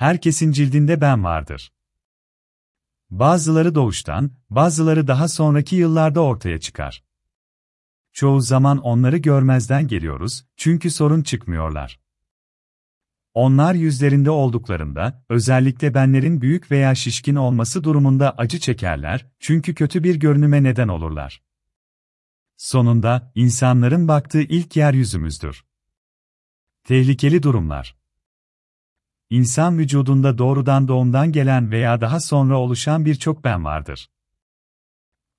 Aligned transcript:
Herkesin 0.00 0.52
cildinde 0.52 1.00
ben 1.00 1.24
vardır. 1.24 1.72
Bazıları 3.10 3.74
doğuştan, 3.74 4.30
bazıları 4.50 5.06
daha 5.06 5.28
sonraki 5.28 5.76
yıllarda 5.76 6.20
ortaya 6.20 6.60
çıkar. 6.60 7.04
Çoğu 8.12 8.40
zaman 8.40 8.78
onları 8.78 9.16
görmezden 9.16 9.88
geliyoruz, 9.88 10.44
çünkü 10.56 10.90
sorun 10.90 11.22
çıkmıyorlar. 11.22 12.00
Onlar 13.34 13.74
yüzlerinde 13.74 14.30
olduklarında, 14.30 15.24
özellikle 15.28 15.94
benlerin 15.94 16.40
büyük 16.40 16.70
veya 16.70 16.94
şişkin 16.94 17.34
olması 17.34 17.84
durumunda 17.84 18.34
acı 18.38 18.58
çekerler, 18.60 19.26
çünkü 19.38 19.74
kötü 19.74 20.04
bir 20.04 20.14
görünüme 20.14 20.62
neden 20.62 20.88
olurlar. 20.88 21.42
Sonunda, 22.56 23.32
insanların 23.34 24.08
baktığı 24.08 24.42
ilk 24.42 24.76
yer 24.76 24.94
yüzümüzdür. 24.94 25.64
Tehlikeli 26.84 27.42
durumlar 27.42 27.99
İnsan 29.30 29.78
vücudunda 29.78 30.38
doğrudan 30.38 30.88
doğumdan 30.88 31.32
gelen 31.32 31.70
veya 31.70 32.00
daha 32.00 32.20
sonra 32.20 32.58
oluşan 32.58 33.04
birçok 33.04 33.44
ben 33.44 33.64
vardır. 33.64 34.10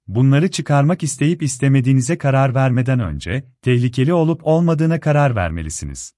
Bunları 0.08 0.52
çıkarmak 0.52 1.04
isteyip 1.04 1.44
istemediğinize 1.44 2.18
karar 2.18 2.56
vermeden 2.56 3.00
önce, 3.00 3.46
tehlikeli 3.62 4.14
olup 4.14 4.48
olmadığına 4.48 5.00
karar 5.00 5.36
vermelisiniz. 5.36 6.14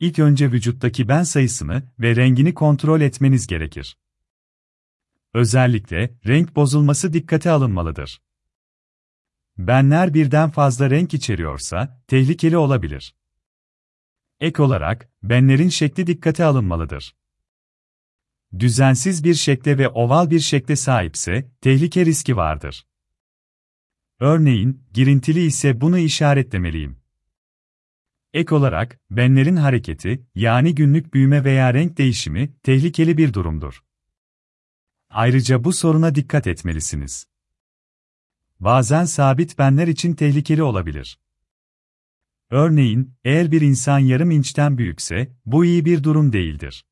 İlk 0.00 0.18
önce 0.18 0.52
vücuttaki 0.52 1.08
ben 1.08 1.22
sayısını 1.22 1.82
ve 1.98 2.16
rengini 2.16 2.54
kontrol 2.54 3.00
etmeniz 3.00 3.46
gerekir. 3.46 3.98
Özellikle, 5.34 6.18
renk 6.26 6.56
bozulması 6.56 7.12
dikkate 7.12 7.50
alınmalıdır. 7.50 8.22
Benler 9.58 10.14
birden 10.14 10.50
fazla 10.50 10.90
renk 10.90 11.14
içeriyorsa, 11.14 12.02
tehlikeli 12.06 12.56
olabilir. 12.56 13.14
Ek 14.40 14.62
olarak, 14.62 15.10
benlerin 15.22 15.68
şekli 15.68 16.06
dikkate 16.06 16.44
alınmalıdır. 16.44 17.16
Düzensiz 18.58 19.24
bir 19.24 19.34
şekle 19.34 19.78
ve 19.78 19.88
oval 19.88 20.30
bir 20.30 20.40
şekle 20.40 20.76
sahipse, 20.76 21.50
tehlike 21.60 22.06
riski 22.06 22.36
vardır. 22.36 22.86
Örneğin, 24.20 24.82
girintili 24.92 25.40
ise 25.40 25.80
bunu 25.80 25.98
işaretlemeliyim. 25.98 27.00
Ek 28.32 28.54
olarak, 28.54 29.00
benlerin 29.10 29.56
hareketi, 29.56 30.26
yani 30.34 30.74
günlük 30.74 31.14
büyüme 31.14 31.44
veya 31.44 31.74
renk 31.74 31.98
değişimi, 31.98 32.54
tehlikeli 32.62 33.18
bir 33.18 33.34
durumdur. 33.34 33.84
Ayrıca 35.10 35.64
bu 35.64 35.72
soruna 35.72 36.14
dikkat 36.14 36.46
etmelisiniz. 36.46 37.26
Bazen 38.60 39.04
sabit 39.04 39.58
benler 39.58 39.88
için 39.88 40.14
tehlikeli 40.14 40.62
olabilir. 40.62 41.18
Örneğin, 42.54 43.14
eğer 43.24 43.52
bir 43.52 43.60
insan 43.60 43.98
yarım 43.98 44.30
inçten 44.30 44.78
büyükse, 44.78 45.32
bu 45.46 45.64
iyi 45.64 45.84
bir 45.84 46.02
durum 46.04 46.32
değildir. 46.32 46.84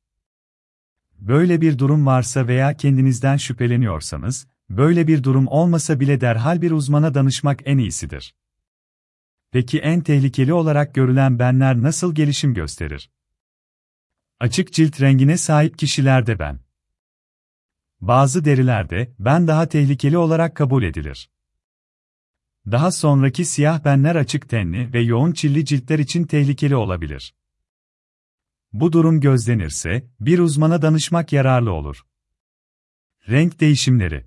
Böyle 1.19 1.61
bir 1.61 1.79
durum 1.79 2.05
varsa 2.05 2.47
veya 2.47 2.77
kendinizden 2.77 3.37
şüpheleniyorsanız, 3.37 4.47
böyle 4.69 5.07
bir 5.07 5.23
durum 5.23 5.47
olmasa 5.47 5.99
bile 5.99 6.21
derhal 6.21 6.61
bir 6.61 6.71
uzmana 6.71 7.13
danışmak 7.13 7.61
en 7.65 7.77
iyisidir. 7.77 8.35
Peki 9.51 9.79
en 9.79 10.01
tehlikeli 10.01 10.53
olarak 10.53 10.95
görülen 10.95 11.39
benler 11.39 11.81
nasıl 11.81 12.15
gelişim 12.15 12.53
gösterir? 12.53 13.11
Açık 14.39 14.73
cilt 14.73 15.01
rengine 15.01 15.37
sahip 15.37 15.77
kişilerde 15.77 16.39
ben. 16.39 16.59
Bazı 18.01 18.45
derilerde 18.45 19.13
ben 19.19 19.47
daha 19.47 19.67
tehlikeli 19.69 20.17
olarak 20.17 20.55
kabul 20.55 20.83
edilir. 20.83 21.29
Daha 22.71 22.91
sonraki 22.91 23.45
siyah 23.45 23.85
benler 23.85 24.15
açık 24.15 24.49
tenli 24.49 24.93
ve 24.93 24.99
yoğun 24.99 25.31
çilli 25.31 25.65
ciltler 25.65 25.99
için 25.99 26.23
tehlikeli 26.23 26.75
olabilir. 26.75 27.35
Bu 28.73 28.93
durum 28.93 29.21
gözlenirse, 29.21 30.07
bir 30.19 30.39
uzmana 30.39 30.81
danışmak 30.81 31.33
yararlı 31.33 31.71
olur. 31.71 32.05
Renk 33.29 33.59
değişimleri 33.59 34.25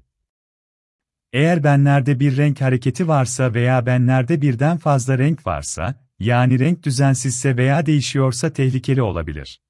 Eğer 1.32 1.64
benlerde 1.64 2.20
bir 2.20 2.36
renk 2.36 2.60
hareketi 2.60 3.08
varsa 3.08 3.54
veya 3.54 3.86
benlerde 3.86 4.42
birden 4.42 4.78
fazla 4.78 5.18
renk 5.18 5.46
varsa, 5.46 6.06
yani 6.18 6.58
renk 6.58 6.82
düzensizse 6.82 7.56
veya 7.56 7.86
değişiyorsa 7.86 8.52
tehlikeli 8.52 9.02
olabilir. 9.02 9.62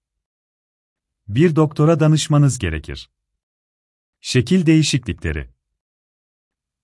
Bir 1.28 1.56
doktora 1.56 2.00
danışmanız 2.00 2.58
gerekir. 2.58 3.10
Şekil 4.20 4.66
değişiklikleri 4.66 5.50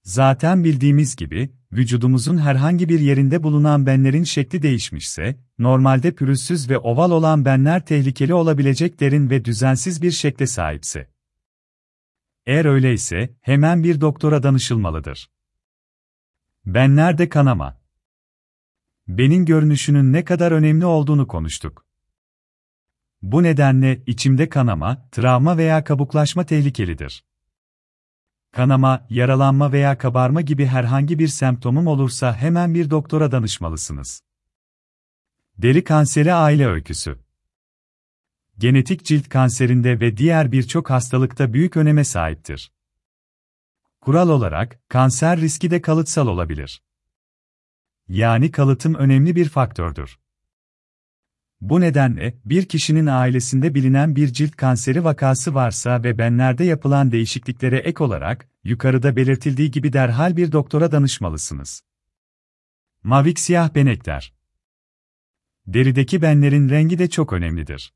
Zaten 0.02 0.64
bildiğimiz 0.64 1.16
gibi, 1.16 1.52
vücudumuzun 1.72 2.38
herhangi 2.38 2.88
bir 2.88 3.00
yerinde 3.00 3.42
bulunan 3.42 3.86
benlerin 3.86 4.24
şekli 4.24 4.62
değişmişse, 4.62 5.36
normalde 5.58 6.14
pürüzsüz 6.14 6.70
ve 6.70 6.78
oval 6.78 7.10
olan 7.10 7.44
benler 7.44 7.86
tehlikeli 7.86 8.34
olabilecek 8.34 9.00
derin 9.00 9.30
ve 9.30 9.44
düzensiz 9.44 10.02
bir 10.02 10.10
şekle 10.10 10.46
sahipse. 10.46 11.10
Eğer 12.46 12.64
öyleyse, 12.64 13.34
hemen 13.40 13.84
bir 13.84 14.00
doktora 14.00 14.42
danışılmalıdır. 14.42 15.30
Benlerde 16.64 17.28
kanama. 17.28 17.82
Benin 19.08 19.44
görünüşünün 19.44 20.12
ne 20.12 20.24
kadar 20.24 20.52
önemli 20.52 20.86
olduğunu 20.86 21.26
konuştuk. 21.26 21.86
Bu 23.22 23.42
nedenle 23.42 24.02
içimde 24.06 24.48
kanama, 24.48 25.08
travma 25.12 25.56
veya 25.56 25.84
kabuklaşma 25.84 26.46
tehlikelidir 26.46 27.24
kanama, 28.52 29.06
yaralanma 29.10 29.72
veya 29.72 29.98
kabarma 29.98 30.40
gibi 30.40 30.66
herhangi 30.66 31.18
bir 31.18 31.28
semptomum 31.28 31.86
olursa 31.86 32.36
hemen 32.36 32.74
bir 32.74 32.90
doktora 32.90 33.32
danışmalısınız. 33.32 34.22
Deri 35.58 35.84
kanseri 35.84 36.34
aile 36.34 36.66
öyküsü 36.66 37.18
Genetik 38.58 39.04
cilt 39.04 39.28
kanserinde 39.28 40.00
ve 40.00 40.16
diğer 40.16 40.52
birçok 40.52 40.90
hastalıkta 40.90 41.52
büyük 41.52 41.76
öneme 41.76 42.04
sahiptir. 42.04 42.72
Kural 44.00 44.28
olarak, 44.28 44.80
kanser 44.88 45.40
riski 45.40 45.70
de 45.70 45.82
kalıtsal 45.82 46.26
olabilir. 46.26 46.82
Yani 48.08 48.50
kalıtım 48.50 48.94
önemli 48.94 49.36
bir 49.36 49.48
faktördür. 49.48 50.18
Bu 51.62 51.80
nedenle, 51.80 52.34
bir 52.44 52.64
kişinin 52.64 53.06
ailesinde 53.06 53.74
bilinen 53.74 54.16
bir 54.16 54.32
cilt 54.32 54.56
kanseri 54.56 55.04
vakası 55.04 55.54
varsa 55.54 56.02
ve 56.02 56.18
benlerde 56.18 56.64
yapılan 56.64 57.12
değişikliklere 57.12 57.78
ek 57.78 58.04
olarak, 58.04 58.48
yukarıda 58.64 59.16
belirtildiği 59.16 59.70
gibi 59.70 59.92
derhal 59.92 60.36
bir 60.36 60.52
doktora 60.52 60.92
danışmalısınız. 60.92 61.82
Mavik 63.02 63.40
siyah 63.40 63.74
benekler 63.74 64.34
Derideki 65.66 66.22
benlerin 66.22 66.68
rengi 66.68 66.98
de 66.98 67.10
çok 67.10 67.32
önemlidir. 67.32 67.92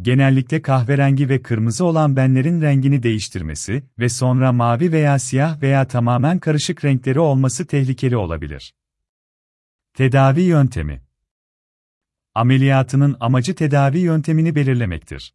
Genellikle 0.00 0.62
kahverengi 0.62 1.28
ve 1.28 1.42
kırmızı 1.42 1.84
olan 1.84 2.16
benlerin 2.16 2.62
rengini 2.62 3.02
değiştirmesi 3.02 3.82
ve 3.98 4.08
sonra 4.08 4.52
mavi 4.52 4.92
veya 4.92 5.18
siyah 5.18 5.62
veya 5.62 5.86
tamamen 5.86 6.38
karışık 6.38 6.84
renkleri 6.84 7.20
olması 7.20 7.66
tehlikeli 7.66 8.16
olabilir. 8.16 8.74
Tedavi 9.94 10.40
yöntemi 10.40 11.07
Ameliyatının 12.38 13.16
amacı 13.20 13.54
tedavi 13.54 13.98
yöntemini 13.98 14.54
belirlemektir. 14.54 15.34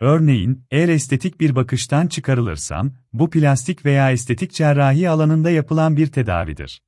Örneğin, 0.00 0.64
eğer 0.70 0.88
estetik 0.88 1.40
bir 1.40 1.54
bakıştan 1.54 2.06
çıkarılırsam, 2.06 2.92
bu 3.12 3.30
plastik 3.30 3.84
veya 3.84 4.10
estetik 4.10 4.52
cerrahi 4.52 5.08
alanında 5.08 5.50
yapılan 5.50 5.96
bir 5.96 6.06
tedavidir. 6.06 6.82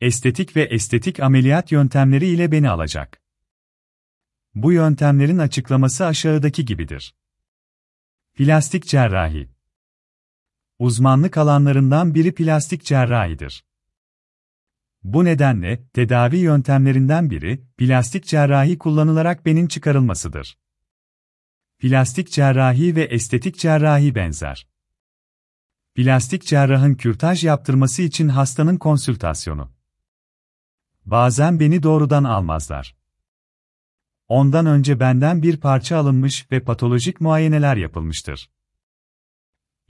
Estetik 0.00 0.56
ve 0.56 0.62
estetik 0.62 1.20
ameliyat 1.20 1.72
yöntemleri 1.72 2.26
ile 2.26 2.52
beni 2.52 2.70
alacak. 2.70 3.22
Bu 4.54 4.72
yöntemlerin 4.72 5.38
açıklaması 5.38 6.06
aşağıdaki 6.06 6.64
gibidir. 6.64 7.14
Plastik 8.34 8.86
cerrahi 8.86 9.48
Uzmanlık 10.78 11.36
alanlarından 11.36 12.14
biri 12.14 12.34
plastik 12.34 12.84
cerrahidir. 12.84 13.64
Bu 15.02 15.24
nedenle, 15.24 15.84
tedavi 15.92 16.36
yöntemlerinden 16.36 17.30
biri, 17.30 17.64
plastik 17.78 18.26
cerrahi 18.26 18.78
kullanılarak 18.78 19.46
benin 19.46 19.66
çıkarılmasıdır. 19.66 20.58
Plastik 21.78 22.30
cerrahi 22.30 22.96
ve 22.96 23.02
estetik 23.04 23.58
cerrahi 23.58 24.14
benzer. 24.14 24.68
Plastik 25.94 26.46
cerrahın 26.46 26.94
kürtaj 26.94 27.44
yaptırması 27.44 28.02
için 28.02 28.28
hastanın 28.28 28.76
konsültasyonu. 28.76 29.72
Bazen 31.04 31.60
beni 31.60 31.82
doğrudan 31.82 32.24
almazlar. 32.24 32.96
Ondan 34.28 34.66
önce 34.66 35.00
benden 35.00 35.42
bir 35.42 35.56
parça 35.56 35.96
alınmış 35.96 36.52
ve 36.52 36.60
patolojik 36.60 37.20
muayeneler 37.20 37.76
yapılmıştır. 37.76 38.50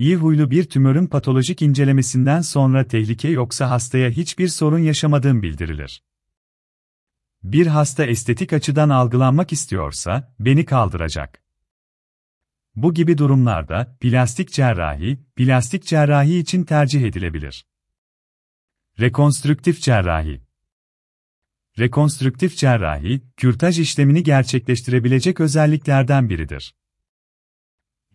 İyi 0.00 0.17
huylu 0.17 0.50
bir 0.50 0.64
tümörün 0.64 1.06
patolojik 1.06 1.62
incelemesinden 1.62 2.41
sonra 2.41 2.88
tehlike 2.88 3.29
yoksa 3.29 3.70
hastaya 3.70 4.11
hiçbir 4.11 4.49
sorun 4.49 4.79
yaşamadığım 4.79 5.43
bildirilir. 5.43 6.02
Bir 7.43 7.67
hasta 7.67 8.05
estetik 8.05 8.52
açıdan 8.52 8.88
algılanmak 8.88 9.52
istiyorsa, 9.52 10.35
beni 10.38 10.64
kaldıracak. 10.64 11.43
Bu 12.75 12.94
gibi 12.94 13.19
durumlarda, 13.19 13.97
plastik 14.00 14.52
cerrahi, 14.52 15.19
plastik 15.37 15.87
cerrahi 15.87 16.38
için 16.38 16.64
tercih 16.64 17.02
edilebilir. 17.02 17.67
Rekonstrüktif 19.00 19.82
cerrahi 19.82 20.43
rekonstrüktif 21.79 22.56
cerrahi, 22.56 23.23
kürtaj 23.37 23.81
işlemini 23.81 24.23
gerçekleştirebilecek 24.23 25.41
özelliklerden 25.41 26.29
biridir. 26.31 26.75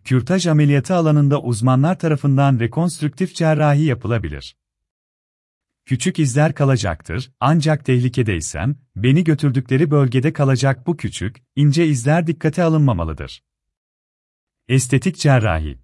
Kürtaj 0.06 0.46
ameliyatı 0.46 0.94
alanında 0.94 1.42
uzmanlar 1.42 1.98
tarafından 1.98 2.60
rekonstrüktif 2.60 3.34
cerrahi 3.34 3.82
yapılabilir. 3.82 4.56
Küçük 5.84 6.18
izler 6.18 6.54
kalacaktır, 6.54 7.30
ancak 7.40 7.84
tehlikedeysem, 7.84 8.76
beni 8.96 9.24
götürdükleri 9.24 9.90
bölgede 9.90 10.32
kalacak 10.32 10.86
bu 10.86 10.96
küçük, 10.96 11.42
ince 11.56 11.86
izler 11.86 12.26
dikkate 12.26 12.62
alınmamalıdır. 12.62 13.42
Estetik 14.68 15.16
cerrahi 15.16 15.78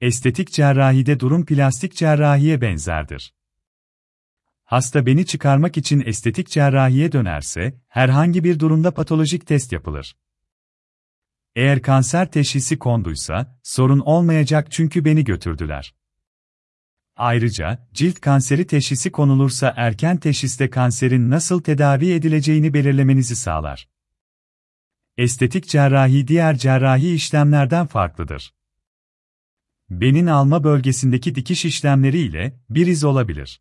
Estetik 0.00 0.52
cerrahide 0.52 1.20
durum 1.20 1.46
plastik 1.46 1.96
cerrahiye 1.96 2.60
benzerdir. 2.60 3.34
Hasta 4.64 5.06
beni 5.06 5.26
çıkarmak 5.26 5.76
için 5.76 6.02
estetik 6.06 6.48
cerrahiye 6.48 7.12
dönerse, 7.12 7.80
herhangi 7.88 8.44
bir 8.44 8.60
durumda 8.60 8.94
patolojik 8.94 9.46
test 9.46 9.72
yapılır. 9.72 10.16
Eğer 11.56 11.82
kanser 11.82 12.30
teşhisi 12.30 12.78
konduysa, 12.78 13.58
sorun 13.62 13.98
olmayacak 13.98 14.66
çünkü 14.70 15.04
beni 15.04 15.24
götürdüler. 15.24 15.94
Ayrıca, 17.16 17.88
cilt 17.94 18.20
kanseri 18.20 18.66
teşhisi 18.66 19.12
konulursa 19.12 19.74
erken 19.76 20.16
teşhiste 20.16 20.70
kanserin 20.70 21.30
nasıl 21.30 21.62
tedavi 21.62 22.12
edileceğini 22.12 22.74
belirlemenizi 22.74 23.36
sağlar. 23.36 23.88
Estetik 25.16 25.68
cerrahi 25.68 26.28
diğer 26.28 26.56
cerrahi 26.56 27.14
işlemlerden 27.14 27.86
farklıdır. 27.86 28.54
Benin 29.90 30.26
alma 30.26 30.64
bölgesindeki 30.64 31.34
dikiş 31.34 31.64
işlemleri 31.64 32.18
ile 32.18 32.60
bir 32.70 32.86
iz 32.86 33.04
olabilir. 33.04 33.60